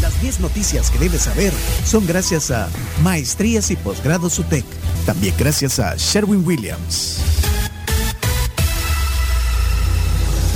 [0.00, 1.52] Las 10 noticias que debes saber
[1.84, 2.68] son gracias a
[3.02, 4.64] Maestrías y Posgrados UTEC.
[5.04, 7.49] También gracias a Sherwin Williams.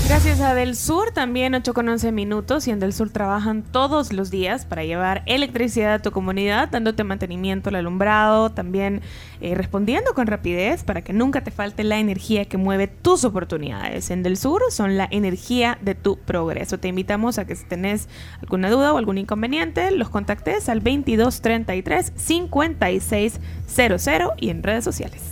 [0.07, 4.13] Gracias a Del Sur, también 8 con 11 minutos y en Del Sur trabajan todos
[4.13, 9.01] los días para llevar electricidad a tu comunidad, dándote mantenimiento al alumbrado, también
[9.41, 14.11] eh, respondiendo con rapidez para que nunca te falte la energía que mueve tus oportunidades.
[14.11, 16.77] En Del Sur son la energía de tu progreso.
[16.79, 18.11] Te invitamos a que si tenés
[18.43, 25.23] alguna duda o algún inconveniente, los contactes al 2233 5600 y en redes sociales.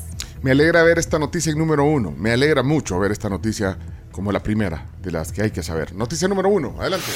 [0.40, 2.12] Me alegra ver esta noticia en número uno.
[2.18, 3.78] Me alegra mucho ver esta noticia
[4.12, 5.94] como la primera de las que hay que saber.
[5.94, 7.10] Noticia número uno, adelante.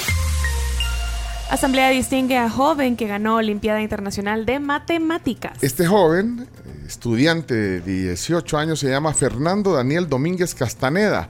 [1.51, 5.63] Asamblea distingue a joven que ganó Olimpiada Internacional de Matemáticas.
[5.63, 11.29] Este joven, eh, estudiante de 18 años, se llama Fernando Daniel Domínguez Castaneda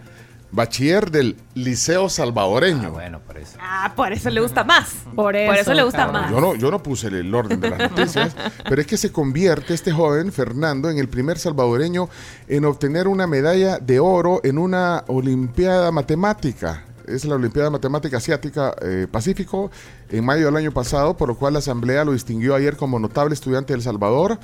[0.56, 2.88] bachiller del Liceo Salvadoreño.
[2.88, 3.56] Ah, bueno, por eso.
[3.60, 4.92] Ah, por eso le gusta más.
[5.14, 6.30] Por eso, le gusta más.
[6.30, 8.34] Yo no, yo no puse el orden de las noticias,
[8.68, 12.08] pero es que se convierte este joven, Fernando, en el primer salvadoreño
[12.48, 16.84] en obtener una medalla de oro en una Olimpiada Matemática.
[17.08, 19.70] Es la Olimpiada Matemática Asiática eh, Pacífico
[20.10, 23.34] en mayo del año pasado, por lo cual la Asamblea lo distinguió ayer como notable
[23.34, 24.38] estudiante del Salvador.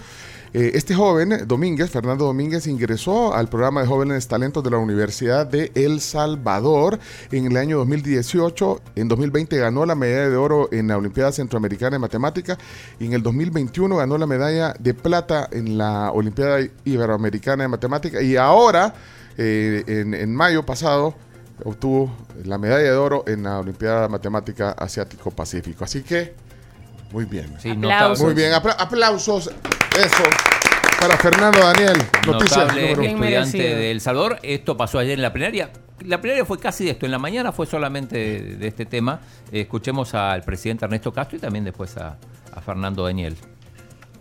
[0.54, 5.46] Eh, este joven, Domínguez, Fernando Domínguez, ingresó al programa de jóvenes talentos de la Universidad
[5.46, 6.98] de El Salvador
[7.30, 8.80] en el año 2018.
[8.96, 12.58] En 2020 ganó la medalla de oro en la Olimpiada Centroamericana de Matemática
[13.00, 18.20] y en el 2021 ganó la medalla de plata en la Olimpiada Iberoamericana de Matemática
[18.20, 18.92] y ahora,
[19.38, 21.14] eh, en, mayo pasado,
[21.64, 25.84] obtuvo la medalla de oro en la Olimpiada Matemática Asiático-Pacífico.
[25.84, 26.34] Así que,
[27.10, 27.54] muy bien.
[27.56, 28.24] aplausos.
[28.24, 29.50] Muy bien, aplausos.
[29.96, 30.24] Eso.
[31.00, 34.38] Para Fernando Daniel, noticia estudiante de El Salvador.
[34.42, 35.70] Esto pasó ayer en la plenaria.
[36.06, 37.06] La plenaria fue casi de esto.
[37.06, 38.16] En la mañana fue solamente
[38.56, 39.20] de, este tema.
[39.50, 42.18] escuchemos al presidente Ernesto Castro y también después a,
[42.54, 43.36] a Fernando Daniel.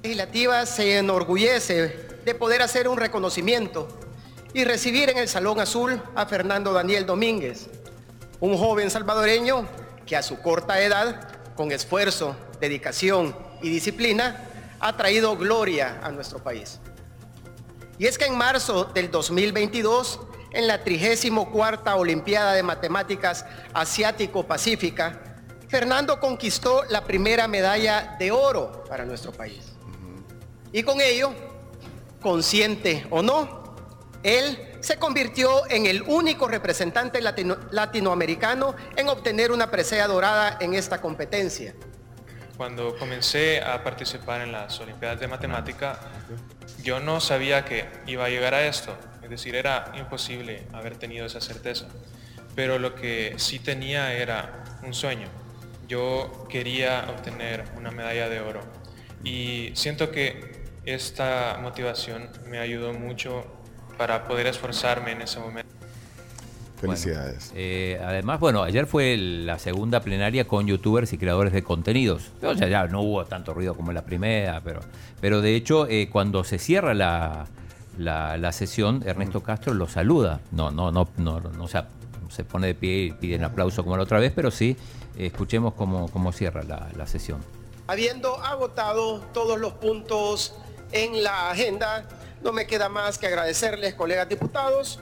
[0.01, 3.87] La legislativa se enorgullece de poder hacer un reconocimiento
[4.53, 7.67] y recibir en el Salón Azul a Fernando Daniel Domínguez,
[8.39, 9.67] un joven salvadoreño
[10.05, 14.47] que a su corta edad, con esfuerzo, dedicación y disciplina,
[14.79, 16.79] ha traído gloria a nuestro país.
[17.97, 20.19] Y es que en marzo del 2022,
[20.53, 25.21] en la 34 Olimpiada de Matemáticas Asiático-Pacífica,
[25.69, 29.71] Fernando conquistó la primera medalla de oro para nuestro país.
[30.73, 31.31] Y con ello,
[32.21, 33.60] consciente o no,
[34.23, 41.01] él se convirtió en el único representante latinoamericano en obtener una presea dorada en esta
[41.01, 41.73] competencia
[42.61, 45.99] cuando comencé a participar en las Olimpiadas de Matemática,
[46.83, 48.95] yo no sabía que iba a llegar a esto.
[49.23, 51.87] Es decir, era imposible haber tenido esa certeza.
[52.53, 55.27] Pero lo que sí tenía era un sueño.
[55.87, 58.61] Yo quería obtener una medalla de oro.
[59.23, 63.43] Y siento que esta motivación me ayudó mucho
[63.97, 65.71] para poder esforzarme en ese momento.
[66.81, 67.51] Felicidades.
[67.55, 72.31] Eh, además, bueno, ayer fue la segunda plenaria con youtubers y creadores de contenidos.
[72.41, 74.79] O sea, ya no hubo tanto ruido como en la primera, pero,
[75.19, 77.45] pero de hecho, eh, cuando se cierra la,
[77.99, 80.39] la, sesión, Ernesto Castro lo saluda.
[80.51, 84.03] No, no, no, no, no, se pone de pie y pide un aplauso como la
[84.03, 84.75] otra vez, pero sí,
[85.17, 87.41] eh, escuchemos cómo, cómo cierra la, la sesión.
[87.85, 90.55] Habiendo agotado todos los puntos
[90.91, 92.07] en la agenda,
[92.43, 94.99] no me queda más que agradecerles, colegas diputados,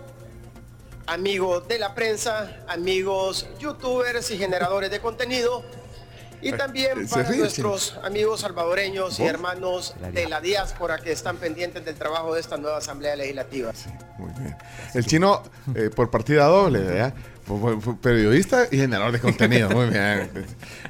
[1.08, 5.64] amigos de la prensa, amigos youtubers y generadores de contenido,
[6.42, 11.96] y también para nuestros amigos salvadoreños y hermanos de la diáspora que están pendientes del
[11.96, 13.74] trabajo de esta nueva Asamblea Legislativa.
[14.18, 14.56] muy bien.
[14.94, 15.44] El chino,
[15.76, 17.14] eh, por partida doble, ¿verdad?
[18.02, 19.70] periodista y generador de contenido.
[19.70, 20.30] Muy bien.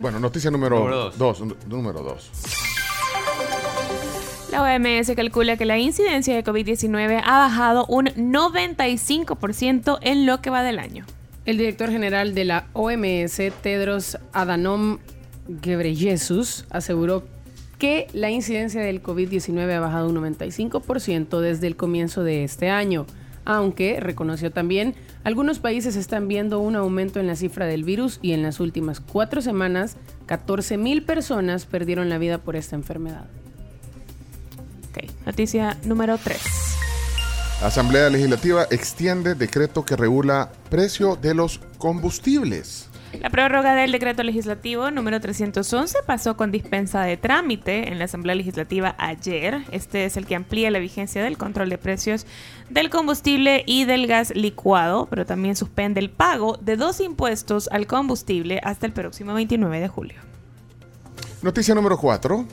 [0.00, 1.40] Bueno, noticia número, dos.
[1.66, 2.30] Número dos.
[4.50, 10.48] La OMS calcula que la incidencia de COVID-19 ha bajado un 95% en lo que
[10.48, 11.04] va del año.
[11.44, 14.98] El director general de la OMS, Tedros Adhanom
[15.48, 17.24] Ghebreyesus, aseguró
[17.78, 23.04] que la incidencia del COVID-19 ha bajado un 95% desde el comienzo de este año,
[23.44, 28.32] aunque reconoció también algunos países están viendo un aumento en la cifra del virus y
[28.32, 33.26] en las últimas cuatro semanas 14.000 personas perdieron la vida por esta enfermedad.
[35.28, 36.40] Noticia número 3.
[37.62, 42.88] Asamblea Legislativa extiende decreto que regula precio de los combustibles.
[43.20, 48.36] La prórroga del decreto legislativo número 311 pasó con dispensa de trámite en la Asamblea
[48.36, 49.64] Legislativa ayer.
[49.70, 52.24] Este es el que amplía la vigencia del control de precios
[52.70, 57.86] del combustible y del gas licuado, pero también suspende el pago de dos impuestos al
[57.86, 60.20] combustible hasta el próximo 29 de julio.
[61.42, 62.46] Noticia número 4.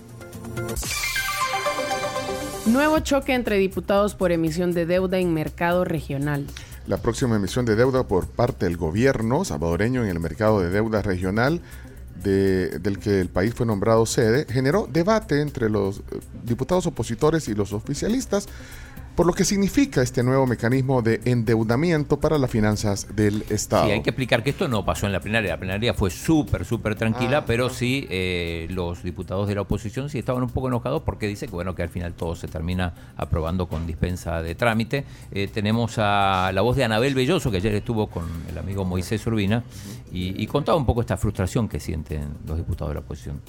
[2.65, 6.45] Nuevo choque entre diputados por emisión de deuda en mercado regional.
[6.87, 11.01] La próxima emisión de deuda por parte del gobierno salvadoreño en el mercado de deuda
[11.01, 11.61] regional
[12.23, 16.01] de- del que el país fue nombrado sede generó debate entre los eh,
[16.43, 18.47] diputados opositores y los oficialistas
[19.15, 23.85] por lo que significa este nuevo mecanismo de endeudamiento para las finanzas del Estado.
[23.85, 25.51] Sí, hay que explicar que esto no pasó en la plenaria.
[25.51, 30.09] La plenaria fue súper, súper tranquila, Ah, pero sí eh, los diputados de la oposición
[30.09, 32.93] sí estaban un poco enojados porque dice que bueno que al final todo se termina
[33.17, 35.05] aprobando con dispensa de trámite.
[35.31, 39.25] Eh, tenemos a la voz de Anabel Belloso, que ayer estuvo con el amigo Moisés
[39.27, 39.63] Urbina,
[40.11, 43.41] y, y contaba un poco esta frustración que sienten los diputados de la oposición.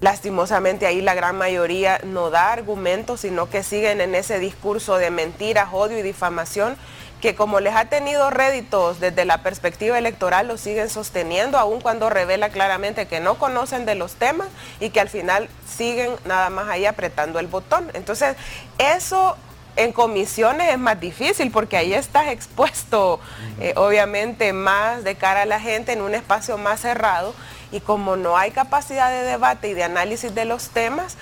[0.00, 5.07] Lastimosamente ahí la gran mayoría no da argumentos, sino que siguen en ese discurso de
[5.10, 6.76] mentiras, odio y difamación,
[7.20, 12.10] que como les ha tenido réditos desde la perspectiva electoral, lo siguen sosteniendo, aun cuando
[12.10, 14.48] revela claramente que no conocen de los temas
[14.80, 17.90] y que al final siguen nada más ahí apretando el botón.
[17.94, 18.36] Entonces,
[18.78, 19.36] eso
[19.76, 23.20] en comisiones es más difícil porque ahí estás expuesto,
[23.60, 27.34] eh, obviamente, más de cara a la gente en un espacio más cerrado
[27.70, 31.16] y como no hay capacidad de debate y de análisis de los temas,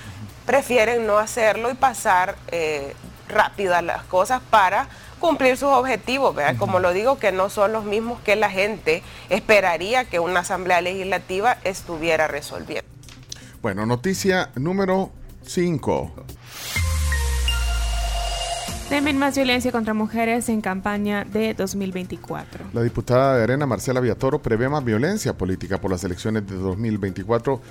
[0.45, 2.95] prefieren no hacerlo y pasar eh,
[3.27, 4.87] rápido a las cosas para
[5.19, 6.57] cumplir sus objetivos, ¿verdad?
[6.57, 10.81] Como lo digo, que no son los mismos que la gente esperaría que una asamblea
[10.81, 12.87] legislativa estuviera resolviendo.
[13.61, 15.11] Bueno, noticia número
[15.45, 16.11] 5.
[18.89, 22.67] Temen más violencia contra mujeres en campaña de 2024.
[22.71, 27.61] La diputada de Arena, Marcela Villatoro, prevé más violencia política por las elecciones de 2024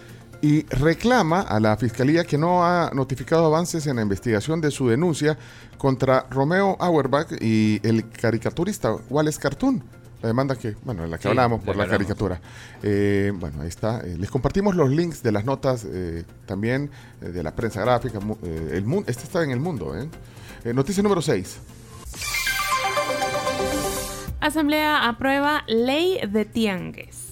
[0.42, 4.88] y reclama a la Fiscalía que no ha notificado avances en la investigación de su
[4.88, 5.36] denuncia
[5.78, 9.82] contra Romeo Auerbach y el caricaturista Wallace Cartoon.
[10.22, 11.98] La demanda que, bueno, en la que Sí, hablamos la por la hablamos.
[12.06, 12.40] caricatura.
[12.82, 14.00] Eh, bueno, ahí está.
[14.00, 16.90] Eh, les compartimos los links de las notas eh, también
[17.20, 18.18] eh, de la prensa gráfica.
[18.20, 19.94] mu- eh, el mundo, este está en el mundo.
[19.96, 20.08] ¿eh?
[20.64, 21.58] Eh, noticia número 6.
[24.40, 27.25] Asamblea aprueba ley de tiangues.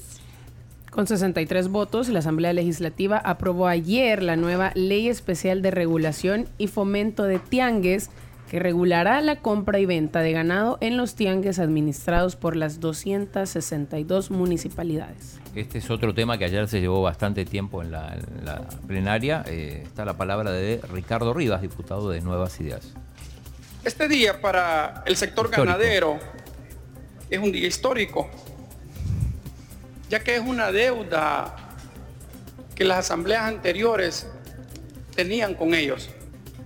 [0.95, 6.69] Con 63 votos, la Asamblea Legislativa aprobó ayer la nueva Ley Especial de Regulación y
[6.69, 8.11] Fomento de Tiangues
[8.49, 14.31] que regulará la compra y venta de ganado en los tiangues administrados por las 262
[14.31, 15.41] municipalidades.
[15.57, 19.43] Este es otro tema que ayer se llevó bastante tiempo en la, en la plenaria.
[19.49, 22.95] Eh, está la palabra de Ricardo Rivas, diputado de Nuevas Ideas.
[23.83, 25.73] Este día para el sector Histórico.
[25.73, 26.21] ganadero
[27.29, 28.31] es un día histórico,
[30.09, 31.57] ya que es una deuda
[32.75, 34.27] que las asambleas anteriores
[35.15, 36.11] tenían con ellos.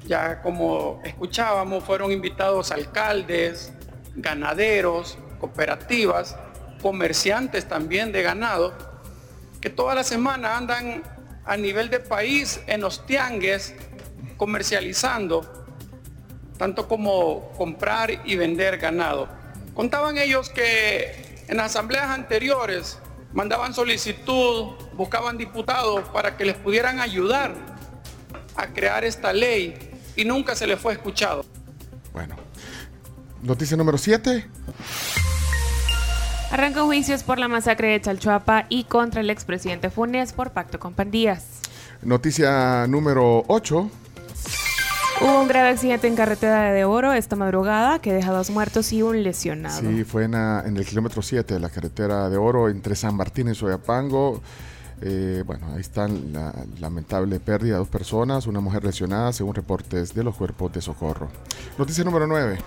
[0.07, 3.73] Ya como escuchábamos, fueron invitados alcaldes,
[4.17, 6.37] ganaderos, cooperativas,
[6.81, 8.73] comerciantes también de ganado,
[9.61, 11.03] que toda la semana andan
[11.45, 13.75] a nivel de país en los tiangues
[14.37, 15.67] comercializando
[16.59, 19.29] tanto como comprar y vender ganado.
[19.75, 22.99] Contaban ellos que en las asambleas anteriores
[23.33, 27.55] mandaban solicitud, buscaban diputados para que les pudieran ayudar
[28.57, 31.45] a crear esta ley y nunca se les fue escuchado.
[32.13, 32.37] Bueno.
[33.43, 34.49] Noticia número 7.
[36.51, 40.95] Arrancan juicios por la masacre de Chalchuapa y contra el expresidente Funes por pacto con
[40.95, 41.61] pandillas.
[42.03, 43.91] Noticia número 8.
[45.21, 49.03] Hubo un grave accidente en carretera de Oro esta madrugada que deja dos muertos y
[49.03, 49.81] un lesionado.
[49.81, 53.55] Sí, fue en, el kilómetro 7 de la carretera de Oro entre San Martín y
[53.55, 54.41] Soyapango.
[55.03, 60.15] Eh, bueno, ahí está la lamentable pérdida de dos personas, una mujer lesionada, según reportes
[60.15, 61.29] de los cuerpos de socorro.
[61.77, 62.59] Noticia número 9.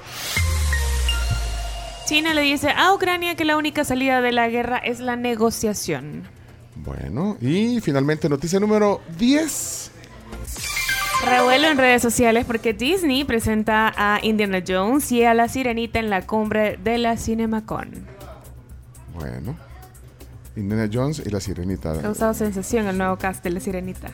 [2.05, 6.23] China le dice a Ucrania que la única salida de la guerra es la negociación.
[6.75, 9.80] Bueno, y finalmente noticia número 10.
[11.25, 16.09] Revuelo en redes sociales porque Disney presenta a Indiana Jones y a la Sirenita en
[16.09, 17.89] la cumbre de la CinemaCon.
[19.13, 19.55] Bueno,
[20.55, 21.91] Indiana Jones y la sirenita.
[21.93, 24.09] Ha causado sensación el nuevo cast de la Sirenita.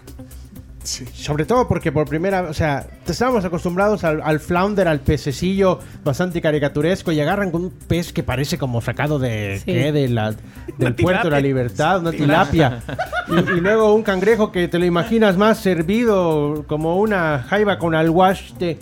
[0.87, 1.05] Sí.
[1.13, 5.79] Sobre todo porque por primera vez, o sea, estábamos acostumbrados al, al flounder, al pececillo
[6.05, 9.73] bastante caricaturesco y agarran con un pez que parece como sacado de, Sí.
[9.73, 9.91] ¿qué?
[9.91, 10.33] de la,
[10.77, 12.81] del puerto de la libertad, una tilapia.
[13.27, 17.93] Y, y luego un cangrejo que te lo imaginas más servido como una jaiba con
[17.93, 18.79] alguaste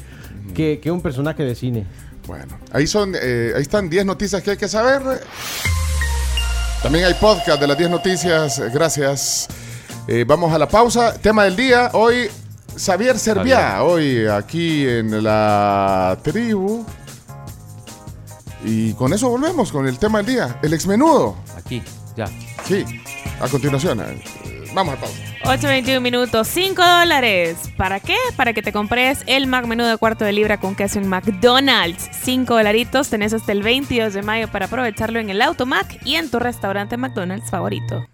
[0.54, 1.88] que, que un personaje de cine.
[2.28, 5.02] Bueno, ahí, son, eh, ahí están 10 noticias que hay que saber.
[6.84, 8.62] También hay podcast de las 10 noticias.
[8.72, 9.48] Gracias.
[10.08, 11.14] Eh, vamos a la pausa.
[11.20, 11.90] Tema del día.
[11.94, 12.30] Hoy,
[12.78, 13.84] Xavier Serviá.
[13.84, 16.86] Hoy aquí en la tribu.
[18.64, 20.60] Y con eso volvemos con el tema del día.
[20.64, 21.36] El exmenudo.
[21.58, 21.82] Aquí,
[22.16, 22.26] ya.
[22.66, 22.86] Sí.
[23.40, 24.00] A continuación.
[24.02, 24.22] eh,
[24.74, 25.16] Vamos a pausa.
[25.46, 27.58] 8.21 minutos, 5 dólares.
[27.78, 28.18] ¿Para qué?
[28.36, 32.10] Para que te compres el Mac menú de cuarto de libra con queso en McDonald's.
[32.24, 36.30] 5 dolaritos, tenés hasta el 22 de mayo para aprovecharlo en el Automac y en
[36.32, 38.06] tu restaurante McDonald's favorito.